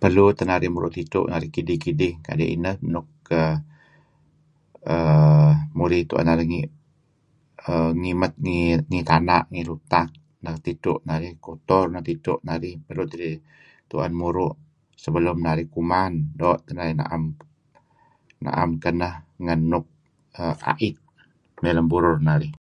[0.00, 3.08] Perlu teh narih muru' tidtu' narih kidih-kidih kadi' inan teh nuk
[4.94, 6.50] err murih tu'en narih
[7.66, 8.32] err ngimet
[8.90, 10.08] ngi tana' ngih, lutak
[10.42, 10.92] neh tidtu
[11.46, 12.78] kotor neh tidtu' kadi'
[13.22, 13.36] dih
[13.90, 14.48] tu'en muru
[15.02, 17.24] sebelum narih kuman doo' teh narih na'em
[18.44, 19.86] na'em keneh ngan nuk
[20.42, 20.96] err a'it
[21.60, 22.52] mey lem burur narih.